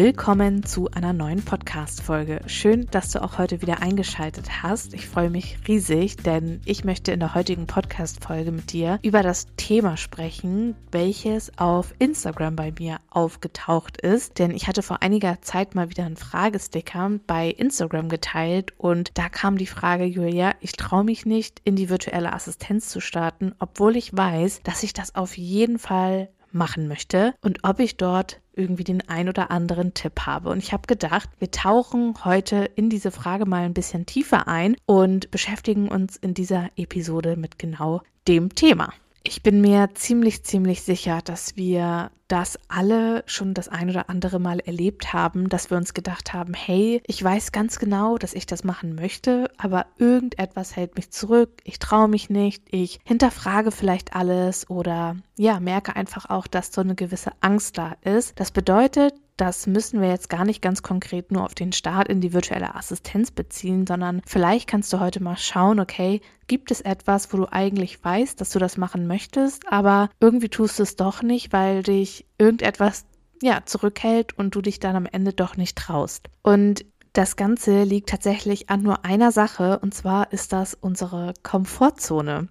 [0.00, 2.42] Willkommen zu einer neuen Podcast-Folge.
[2.46, 4.94] Schön, dass du auch heute wieder eingeschaltet hast.
[4.94, 9.48] Ich freue mich riesig, denn ich möchte in der heutigen Podcast-Folge mit dir über das
[9.56, 14.38] Thema sprechen, welches auf Instagram bei mir aufgetaucht ist.
[14.38, 19.28] Denn ich hatte vor einiger Zeit mal wieder einen Fragesticker bei Instagram geteilt und da
[19.28, 23.96] kam die Frage, Julia, ich traue mich nicht, in die virtuelle Assistenz zu starten, obwohl
[23.96, 28.84] ich weiß, dass ich das auf jeden Fall machen möchte und ob ich dort irgendwie
[28.84, 30.50] den ein oder anderen Tipp habe.
[30.50, 34.76] Und ich habe gedacht, wir tauchen heute in diese Frage mal ein bisschen tiefer ein
[34.86, 38.92] und beschäftigen uns in dieser Episode mit genau dem Thema.
[39.30, 44.38] Ich bin mir ziemlich, ziemlich sicher, dass wir das alle schon das ein oder andere
[44.38, 48.46] Mal erlebt haben, dass wir uns gedacht haben, hey, ich weiß ganz genau, dass ich
[48.46, 54.16] das machen möchte, aber irgendetwas hält mich zurück, ich traue mich nicht, ich hinterfrage vielleicht
[54.16, 58.40] alles oder ja, merke einfach auch, dass so eine gewisse Angst da ist.
[58.40, 62.20] Das bedeutet, das müssen wir jetzt gar nicht ganz konkret nur auf den Start in
[62.20, 67.32] die virtuelle Assistenz beziehen, sondern vielleicht kannst du heute mal schauen, okay, gibt es etwas,
[67.32, 71.22] wo du eigentlich weißt, dass du das machen möchtest, aber irgendwie tust du es doch
[71.22, 73.06] nicht, weil dich irgendetwas
[73.40, 76.28] ja, zurückhält und du dich dann am Ende doch nicht traust.
[76.42, 76.84] Und
[77.18, 82.46] das Ganze liegt tatsächlich an nur einer Sache und zwar ist das unsere Komfortzone.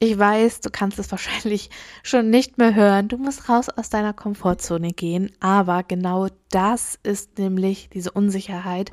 [0.00, 1.70] Ich weiß, du kannst es wahrscheinlich
[2.02, 3.08] schon nicht mehr hören.
[3.08, 5.32] Du musst raus aus deiner Komfortzone gehen.
[5.40, 8.92] Aber genau das ist nämlich diese Unsicherheit,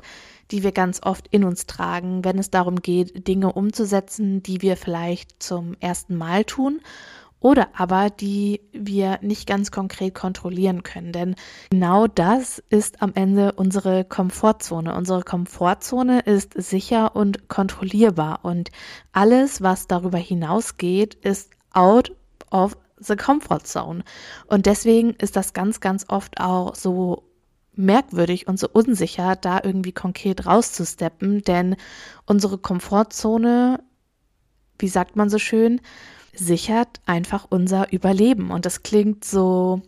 [0.52, 4.78] die wir ganz oft in uns tragen, wenn es darum geht, Dinge umzusetzen, die wir
[4.78, 6.80] vielleicht zum ersten Mal tun
[7.40, 11.12] oder aber die wir nicht ganz konkret kontrollieren können.
[11.12, 11.34] Denn
[11.70, 14.94] genau das ist am Ende unsere Komfortzone.
[14.94, 18.70] Unsere Komfortzone ist sicher und kontrollierbar und
[19.12, 22.14] alles, was darüber hinausgeht, ist out
[22.50, 24.04] of the comfort zone.
[24.46, 27.24] Und deswegen ist das ganz, ganz oft auch so
[27.74, 31.76] merkwürdig und so unsicher, da irgendwie konkret rauszusteppen, denn
[32.26, 33.82] unsere Komfortzone,
[34.78, 35.80] wie sagt man so schön,
[36.34, 38.50] sichert einfach unser Überleben.
[38.50, 39.82] Und das klingt so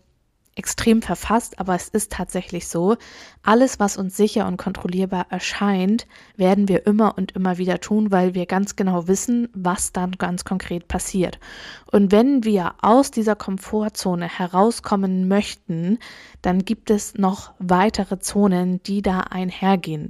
[0.55, 2.97] extrem verfasst, aber es ist tatsächlich so.
[3.43, 8.35] Alles, was uns sicher und kontrollierbar erscheint, werden wir immer und immer wieder tun, weil
[8.35, 11.39] wir ganz genau wissen, was dann ganz konkret passiert.
[11.91, 15.99] Und wenn wir aus dieser Komfortzone herauskommen möchten,
[16.43, 20.09] dann gibt es noch weitere Zonen, die da einhergehen.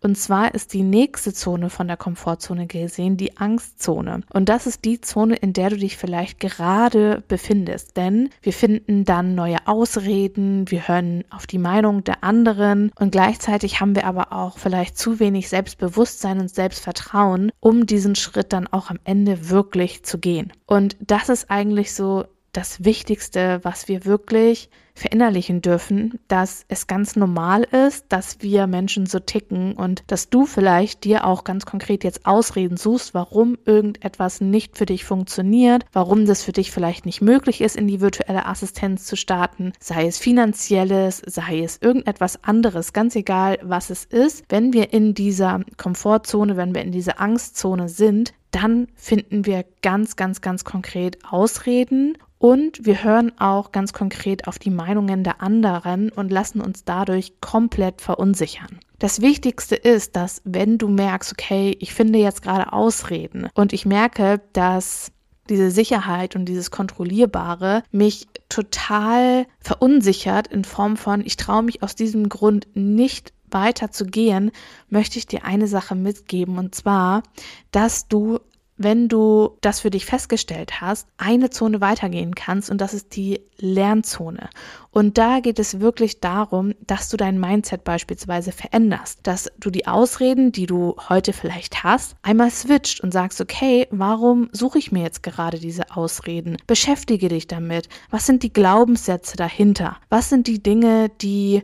[0.00, 4.22] Und zwar ist die nächste Zone von der Komfortzone gesehen die Angstzone.
[4.32, 7.96] Und das ist die Zone, in der du dich vielleicht gerade befindest.
[7.96, 13.80] Denn wir finden dann neue Ausreden, wir hören auf die Meinung der anderen und gleichzeitig
[13.80, 18.90] haben wir aber auch vielleicht zu wenig Selbstbewusstsein und Selbstvertrauen, um diesen Schritt dann auch
[18.90, 20.52] am Ende wirklich zu gehen.
[20.66, 24.70] Und das ist eigentlich so das Wichtigste, was wir wirklich
[25.00, 30.44] verinnerlichen dürfen, dass es ganz normal ist, dass wir Menschen so ticken und dass du
[30.44, 36.26] vielleicht dir auch ganz konkret jetzt Ausreden suchst, warum irgendetwas nicht für dich funktioniert, warum
[36.26, 40.18] das für dich vielleicht nicht möglich ist, in die virtuelle Assistenz zu starten, sei es
[40.18, 44.44] finanzielles, sei es irgendetwas anderes, ganz egal, was es ist.
[44.50, 50.16] Wenn wir in dieser Komfortzone, wenn wir in dieser Angstzone sind, dann finden wir ganz,
[50.16, 56.10] ganz, ganz konkret Ausreden und wir hören auch ganz konkret auf die Meinungen der anderen
[56.10, 58.80] und lassen uns dadurch komplett verunsichern.
[58.98, 63.86] Das Wichtigste ist, dass wenn du merkst, okay, ich finde jetzt gerade Ausreden und ich
[63.86, 65.12] merke, dass
[65.48, 71.94] diese Sicherheit und dieses Kontrollierbare mich total verunsichert in Form von, ich traue mich aus
[71.94, 74.50] diesem Grund nicht weiter zu gehen,
[74.88, 77.22] möchte ich dir eine Sache mitgeben und zwar,
[77.70, 78.40] dass du
[78.82, 83.42] wenn du das für dich festgestellt hast, eine Zone weitergehen kannst und das ist die
[83.58, 84.48] Lernzone.
[84.90, 89.86] Und da geht es wirklich darum, dass du dein Mindset beispielsweise veränderst, dass du die
[89.86, 95.02] Ausreden, die du heute vielleicht hast, einmal switcht und sagst, okay, warum suche ich mir
[95.02, 96.56] jetzt gerade diese Ausreden?
[96.66, 97.90] Beschäftige dich damit.
[98.10, 99.98] Was sind die Glaubenssätze dahinter?
[100.08, 101.60] Was sind die Dinge, die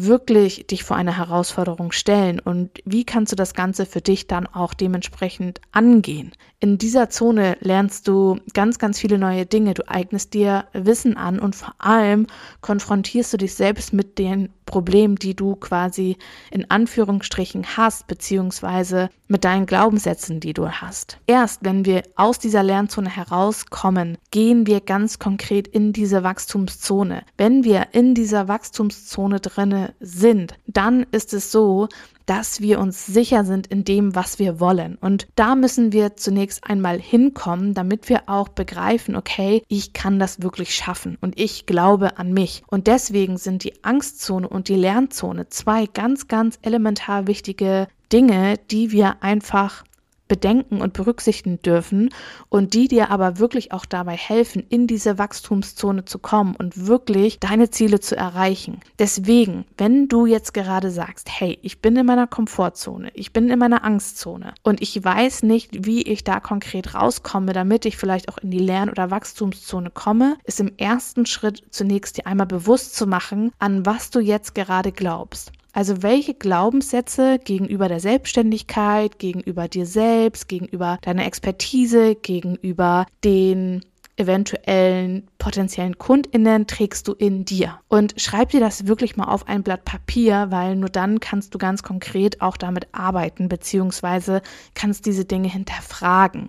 [0.00, 4.46] wirklich dich vor eine Herausforderung stellen und wie kannst du das Ganze für dich dann
[4.46, 6.30] auch dementsprechend angehen.
[6.60, 9.74] In dieser Zone lernst du ganz, ganz viele neue Dinge.
[9.74, 12.26] Du eignest dir Wissen an und vor allem
[12.62, 16.16] konfrontierst du dich selbst mit den Problemen, die du quasi
[16.50, 21.18] in Anführungsstrichen hast, beziehungsweise mit deinen Glaubenssätzen, die du hast.
[21.28, 27.22] Erst wenn wir aus dieser Lernzone herauskommen, gehen wir ganz konkret in diese Wachstumszone.
[27.36, 31.88] Wenn wir in dieser Wachstumszone drinne sind, dann ist es so,
[32.28, 34.96] dass wir uns sicher sind in dem, was wir wollen.
[35.00, 40.42] Und da müssen wir zunächst einmal hinkommen, damit wir auch begreifen, okay, ich kann das
[40.42, 42.62] wirklich schaffen und ich glaube an mich.
[42.68, 48.92] Und deswegen sind die Angstzone und die Lernzone zwei ganz, ganz elementar wichtige Dinge, die
[48.92, 49.84] wir einfach
[50.28, 52.10] bedenken und berücksichtigen dürfen
[52.48, 57.40] und die dir aber wirklich auch dabei helfen, in diese Wachstumszone zu kommen und wirklich
[57.40, 58.80] deine Ziele zu erreichen.
[58.98, 63.58] Deswegen, wenn du jetzt gerade sagst, hey, ich bin in meiner Komfortzone, ich bin in
[63.58, 68.38] meiner Angstzone und ich weiß nicht, wie ich da konkret rauskomme, damit ich vielleicht auch
[68.38, 73.06] in die Lern- oder Wachstumszone komme, ist im ersten Schritt zunächst dir einmal bewusst zu
[73.06, 75.52] machen, an was du jetzt gerade glaubst.
[75.72, 83.84] Also welche Glaubenssätze gegenüber der Selbstständigkeit, gegenüber dir selbst, gegenüber deiner Expertise, gegenüber den
[84.18, 87.78] eventuellen potenziellen KundInnen trägst du in dir.
[87.88, 91.58] Und schreib dir das wirklich mal auf ein Blatt Papier, weil nur dann kannst du
[91.58, 94.42] ganz konkret auch damit arbeiten, beziehungsweise
[94.74, 96.48] kannst diese Dinge hinterfragen.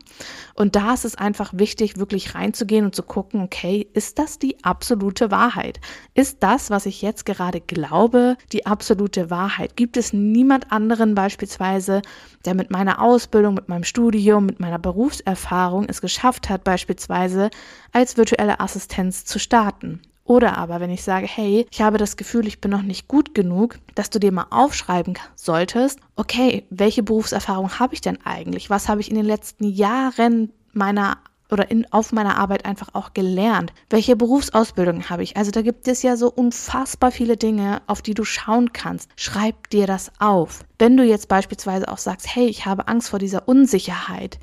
[0.55, 4.63] Und da ist es einfach wichtig, wirklich reinzugehen und zu gucken, okay, ist das die
[4.63, 5.79] absolute Wahrheit?
[6.15, 9.75] Ist das, was ich jetzt gerade glaube, die absolute Wahrheit?
[9.75, 12.01] Gibt es niemand anderen beispielsweise,
[12.45, 17.49] der mit meiner Ausbildung, mit meinem Studium, mit meiner Berufserfahrung es geschafft hat, beispielsweise
[17.91, 20.01] als virtuelle Assistenz zu starten.
[20.29, 23.33] Oder aber, wenn ich sage, hey, ich habe das Gefühl, ich bin noch nicht gut
[23.33, 28.69] genug, dass du dir mal aufschreiben solltest, okay, welche Berufserfahrung habe ich denn eigentlich?
[28.69, 31.17] Was habe ich in den letzten Jahren meiner
[31.51, 33.73] oder in, auf meiner Arbeit einfach auch gelernt?
[33.89, 35.35] Welche Berufsausbildung habe ich?
[35.35, 39.09] Also da gibt es ja so unfassbar viele Dinge, auf die du schauen kannst.
[39.15, 40.63] Schreib dir das auf.
[40.77, 44.37] Wenn du jetzt beispielsweise auch sagst, hey, ich habe Angst vor dieser Unsicherheit,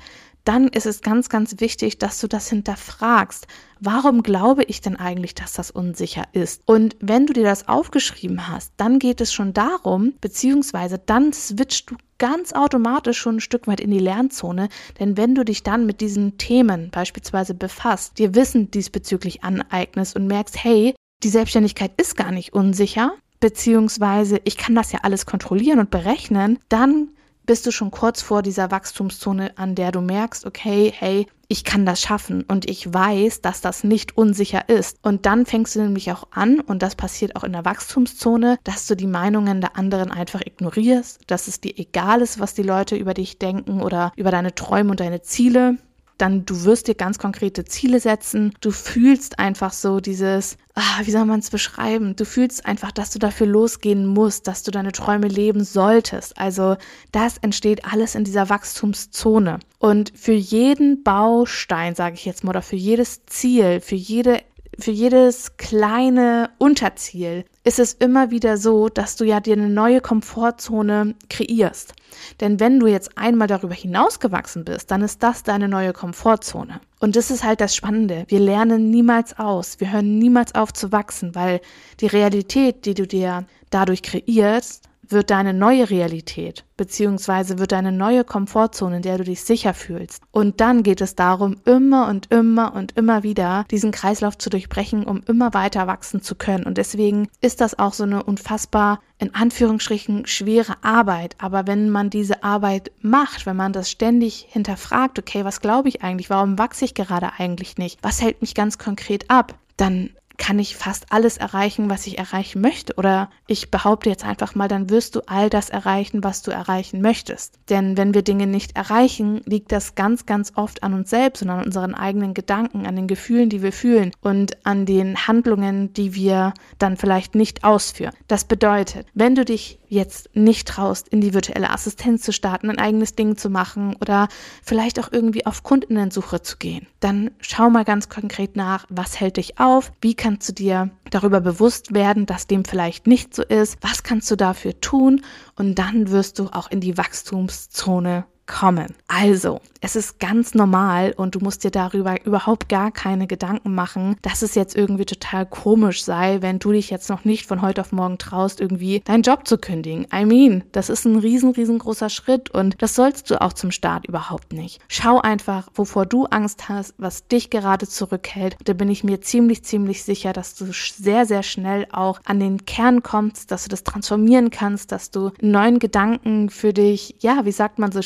[0.47, 3.47] dann ist es ganz, ganz wichtig, dass du das hinterfragst.
[3.81, 6.61] Warum glaube ich denn eigentlich, dass das unsicher ist?
[6.65, 11.91] Und wenn du dir das aufgeschrieben hast, dann geht es schon darum, beziehungsweise dann switcht
[11.91, 15.85] du ganz automatisch schon ein Stück weit in die Lernzone, denn wenn du dich dann
[15.85, 22.15] mit diesen Themen beispielsweise befasst, dir Wissen diesbezüglich aneignest und merkst, hey, die Selbstständigkeit ist
[22.15, 27.09] gar nicht unsicher, beziehungsweise ich kann das ja alles kontrollieren und berechnen, dann
[27.47, 31.85] bist du schon kurz vor dieser Wachstumszone, an der du merkst, okay, hey, ich kann
[31.85, 34.97] das schaffen und ich weiß, dass das nicht unsicher ist.
[35.01, 38.85] Und dann fängst du nämlich auch an, und das passiert auch in der Wachstumszone, dass
[38.85, 42.97] du die Meinungen der anderen einfach ignorierst, dass es dir egal ist, was die Leute
[42.97, 45.77] über dich denken oder über deine Träume und deine Ziele
[46.17, 48.53] dann du wirst dir ganz konkrete Ziele setzen.
[48.61, 52.15] Du fühlst einfach so dieses, ah, wie soll man es beschreiben?
[52.15, 56.37] Du fühlst einfach, dass du dafür losgehen musst, dass du deine Träume leben solltest.
[56.37, 56.77] Also
[57.11, 59.59] das entsteht alles in dieser Wachstumszone.
[59.79, 64.41] Und für jeden Baustein, sage ich jetzt mal, oder für jedes Ziel, für jede
[64.79, 70.01] für jedes kleine Unterziel ist es immer wieder so, dass du ja dir eine neue
[70.01, 71.93] Komfortzone kreierst.
[72.39, 76.79] Denn wenn du jetzt einmal darüber hinausgewachsen bist, dann ist das deine neue Komfortzone.
[76.99, 78.25] Und das ist halt das Spannende.
[78.27, 79.79] Wir lernen niemals aus.
[79.79, 81.59] Wir hören niemals auf zu wachsen, weil
[81.99, 88.23] die Realität, die du dir dadurch kreierst, wird deine neue Realität, beziehungsweise wird deine neue
[88.23, 90.21] Komfortzone, in der du dich sicher fühlst.
[90.31, 95.05] Und dann geht es darum, immer und immer und immer wieder diesen Kreislauf zu durchbrechen,
[95.05, 96.65] um immer weiter wachsen zu können.
[96.65, 101.35] Und deswegen ist das auch so eine unfassbar, in Anführungsstrichen, schwere Arbeit.
[101.39, 106.03] Aber wenn man diese Arbeit macht, wenn man das ständig hinterfragt, okay, was glaube ich
[106.03, 106.29] eigentlich?
[106.29, 107.99] Warum wachse ich gerade eigentlich nicht?
[108.01, 109.55] Was hält mich ganz konkret ab?
[109.77, 112.93] Dann kann ich fast alles erreichen, was ich erreichen möchte.
[112.95, 117.01] Oder ich behaupte jetzt einfach mal, dann wirst du all das erreichen, was du erreichen
[117.01, 117.55] möchtest.
[117.69, 121.49] Denn wenn wir Dinge nicht erreichen, liegt das ganz, ganz oft an uns selbst und
[121.49, 126.13] an unseren eigenen Gedanken, an den Gefühlen, die wir fühlen und an den Handlungen, die
[126.13, 128.13] wir dann vielleicht nicht ausführen.
[128.27, 132.79] Das bedeutet, wenn du dich jetzt nicht traust, in die virtuelle Assistenz zu starten, ein
[132.79, 134.27] eigenes Ding zu machen oder
[134.61, 139.37] vielleicht auch irgendwie auf Kundinnensuche zu gehen, dann schau mal ganz konkret nach, was hält
[139.37, 143.77] dich auf, wie kannst du dir darüber bewusst werden, dass dem vielleicht nicht so ist,
[143.79, 145.21] was kannst du dafür tun?
[145.55, 148.95] Und dann wirst du auch in die Wachstumszone kommen.
[149.07, 154.17] Also, es ist ganz normal und du musst dir darüber überhaupt gar keine Gedanken machen,
[154.21, 157.81] dass es jetzt irgendwie total komisch sei, wenn du dich jetzt noch nicht von heute
[157.81, 160.07] auf morgen traust, irgendwie deinen Job zu kündigen.
[160.13, 164.07] I mean, das ist ein riesen, riesengroßer Schritt und das sollst du auch zum Start
[164.07, 164.79] überhaupt nicht.
[164.87, 168.57] Schau einfach, wovor du Angst hast, was dich gerade zurückhält.
[168.63, 172.65] Da bin ich mir ziemlich, ziemlich sicher, dass du sehr, sehr schnell auch an den
[172.65, 177.51] Kern kommst, dass du das transformieren kannst, dass du neuen Gedanken für dich, ja, wie
[177.51, 178.01] sagt man so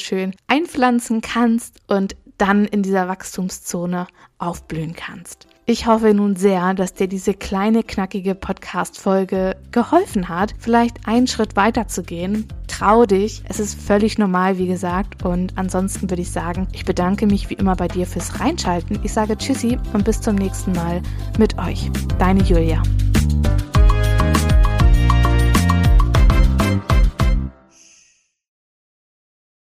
[0.48, 4.08] einpflanzen kannst und dann in dieser Wachstumszone
[4.40, 5.48] aufblühen kannst.
[5.68, 11.56] Ich hoffe nun sehr, dass dir diese kleine, knackige Podcast-Folge geholfen hat, vielleicht einen Schritt
[11.56, 12.48] weiter zu gehen.
[12.68, 13.44] Trau dich.
[13.48, 15.24] Es ist völlig normal, wie gesagt.
[15.24, 19.00] Und ansonsten würde ich sagen, ich bedanke mich wie immer bei dir fürs Reinschalten.
[19.04, 21.02] Ich sage Tschüssi und bis zum nächsten Mal
[21.38, 21.92] mit euch.
[22.18, 22.82] Deine Julia.